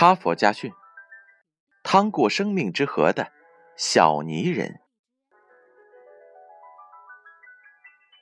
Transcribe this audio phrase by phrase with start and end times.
[0.00, 0.72] 哈佛家训：
[1.82, 3.32] 趟过生命之河的
[3.76, 4.80] 小泥人。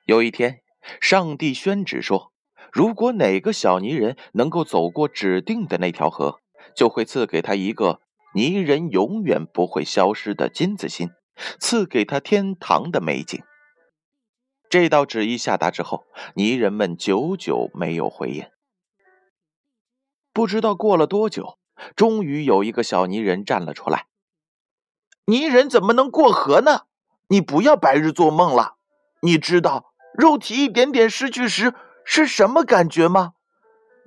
[0.04, 0.60] 有一天，
[1.00, 2.32] 上帝宣旨说
[2.74, 6.40] ：“如果哪个小泥人能够走过指定的那条河，
[6.74, 8.00] 就会赐给他一个
[8.34, 11.10] 泥人永远不会消失的金子心，
[11.60, 13.40] 赐给他天堂的美景。”
[14.68, 18.44] 这道旨意下达之后，泥人们久久没有回应。
[20.32, 21.57] 不知道过了多久，
[21.96, 24.06] 终于有一个小泥人站了出来
[25.26, 26.82] ：“泥人怎么能过河呢？
[27.28, 28.74] 你不要白日做梦了，
[29.22, 29.86] 你知道。”
[30.18, 33.34] 肉体一点点失去时是什么感觉吗？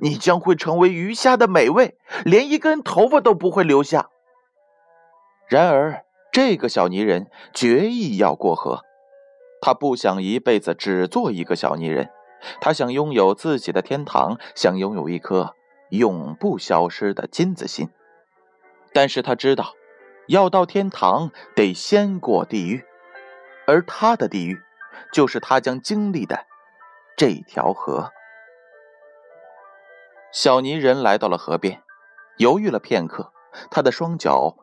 [0.02, 4.10] 你将会成为鱼虾的美味，连一根头发都不会留下。
[5.48, 8.82] 然而，这个小泥人决意要过河，
[9.62, 12.10] 他不想一辈子只做一个小泥人，
[12.60, 15.56] 他想拥有自己的天堂，想拥有一颗
[15.92, 17.90] 永不消失的金子心。
[18.92, 19.76] 但是他知道，
[20.28, 22.84] 要到天堂得先过地狱，
[23.68, 24.60] 而他的地狱。
[25.14, 26.46] 就是他将经历的
[27.18, 28.12] 这条河。
[30.32, 31.82] 小泥人来到了河边，
[32.38, 33.34] 犹豫了片刻，
[33.70, 34.56] 他的双脚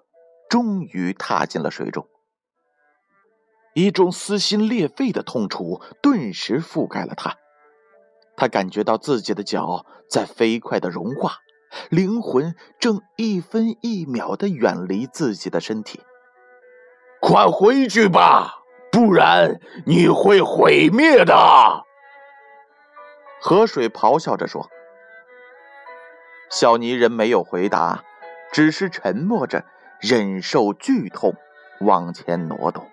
[0.49, 2.09] 终于踏进了水中。
[3.75, 7.37] 一种撕心裂肺的痛楚顿时覆盖了他，
[8.39, 11.39] 他感觉到自己的脚在飞快的融化，
[11.91, 16.01] 灵魂正一分一秒的远离自己的身体。
[17.21, 18.63] 快回去吧！
[18.93, 21.35] 不然你会毁灭的！
[23.41, 24.71] 河水咆哮着说。
[26.49, 28.05] 小泥人没有回答，
[28.53, 29.65] 只是沉默着，
[30.01, 31.35] 忍受剧痛，
[31.81, 32.89] 往前挪动，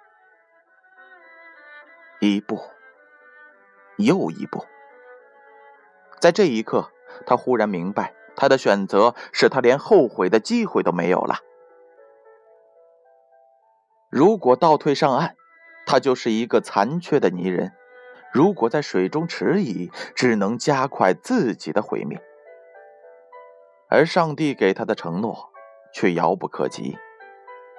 [2.19, 2.59] 一步
[3.97, 4.66] 又一步。
[6.25, 6.90] 在这一刻，
[7.28, 11.36] 他忽然明白，他的选择使他连后悔的机会都没有了。
[14.09, 15.35] 如果倒退上岸，
[15.85, 17.74] 他就是一个残缺的泥人，
[18.34, 22.19] 如果在水中迟疑，只能加快自己的毁灭。
[23.88, 25.52] 而上帝给他的承诺
[25.94, 26.97] 却遥不可及。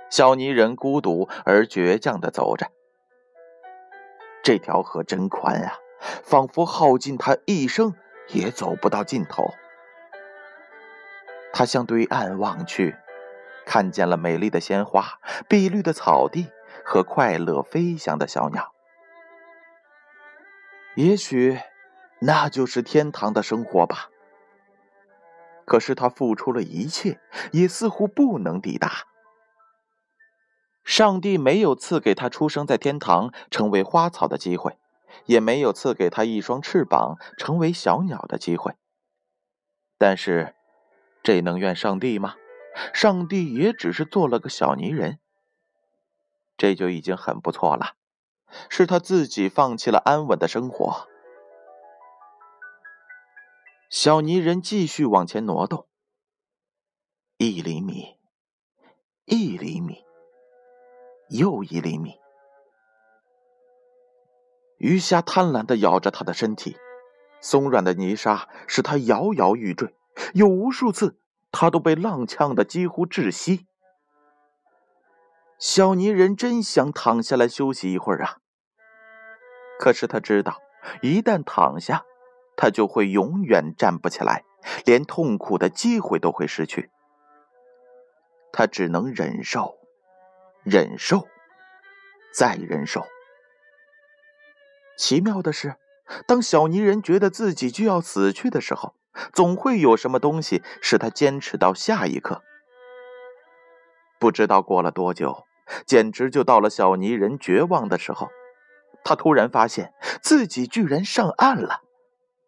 [0.08, 2.68] 小泥人孤独而倔强地走着，
[4.44, 5.72] 这条河真宽啊，
[6.22, 7.92] 仿佛耗尽他一生
[8.28, 9.54] 也走不到尽头。
[11.52, 12.96] 他向对岸望去，
[13.64, 16.50] 看见了美丽的鲜花、碧绿的草地。
[16.88, 18.72] 和快乐飞翔的小鸟，
[20.94, 21.58] 也许
[22.20, 24.08] 那就是天堂的生活吧。
[25.64, 27.18] 可是他付出了一切，
[27.50, 29.06] 也似乎不能抵达。
[30.84, 34.78] 上帝没有赐给他出生在天堂成为花草的机会，
[35.24, 38.74] 也没有赐给他一双翅膀成为小鸟的机会。
[39.98, 40.54] 但是，
[41.22, 42.36] 这能怨上帝吗？
[42.92, 45.18] 上帝也只是做了个小泥人。
[46.58, 47.94] 这就已经很不错了，
[48.68, 51.08] 是他自己放弃了安稳的生活。
[53.88, 55.86] 小泥人继续往前挪动，
[57.38, 58.18] 一厘米，
[59.24, 60.04] 一厘米，
[61.28, 62.18] 又一厘米。
[64.86, 66.76] 鱼虾贪婪的咬着他的身体，
[67.40, 69.92] 松软的泥沙使他摇摇欲坠，
[70.32, 71.18] 有无数次
[71.50, 73.66] 他都被浪呛得几乎窒息。
[75.58, 78.36] 小泥人真想躺下来休息一会儿啊！
[79.80, 80.60] 可是他知道，
[81.02, 82.04] 一旦躺下，
[82.56, 84.44] 他就会永远站不起来，
[84.84, 86.90] 连痛苦的机会都会失去。
[88.52, 89.78] 他只能忍受，
[90.62, 91.26] 忍受，
[92.32, 93.04] 再忍受。
[94.96, 95.76] 奇妙的是，
[96.26, 98.94] 当小泥人觉得自己就要死去的时候，
[99.32, 102.42] 总会有什么东西使他坚持到下一刻。
[104.18, 105.44] 不知道过了多久。
[105.84, 108.28] 简直就到了小泥人绝望的时候，
[109.02, 111.80] 他突然发现自己居然上岸了。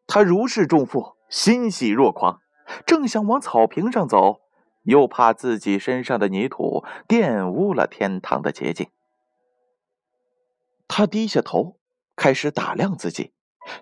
[0.07, 2.41] 他如释重负，欣喜若狂，
[2.87, 4.41] 正想往草坪上走，
[4.85, 8.89] 又怕自己身上的泥土玷污了天堂的洁净。
[10.87, 11.78] 他低下头，
[12.19, 13.33] 开始打量自己，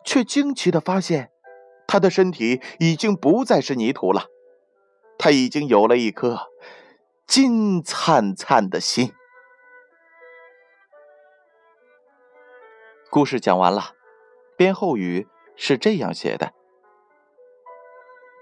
[0.04, 1.30] 却惊奇的发现，
[1.88, 4.26] 他的身体已经不再是泥土了，
[5.18, 6.38] 他已经有了一颗
[7.26, 9.12] 金灿灿的心。
[13.10, 13.92] 故事讲完了，
[14.58, 16.52] 编后语是这样写的：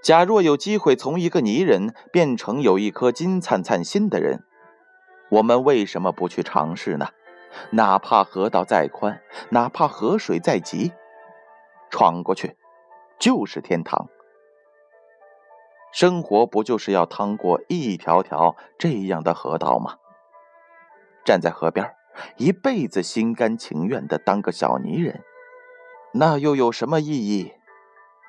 [0.02, 4.43] 假若有机会从一个泥人变成有一颗金灿灿心的人，
[5.31, 7.11] 我们为什么不去尝试呢？
[7.70, 10.92] 哪怕河道再宽，哪怕河水再急，
[11.90, 12.56] 闯过去
[13.18, 14.08] 就是天堂。
[15.92, 19.98] 生活不就是要趟过一条条这样的河道吗？
[21.24, 21.94] 站在河边，
[22.36, 25.22] 一辈子心甘情愿的当个小泥人，
[26.12, 27.54] 那又有什么意义？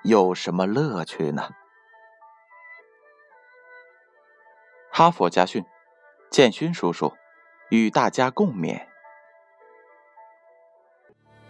[0.03, 1.49] 有什么乐趣呢？
[4.91, 5.65] 哈佛家训，
[6.29, 7.13] 建勋叔叔
[7.69, 8.87] 与大家共勉。
[11.07, 11.44] Bye.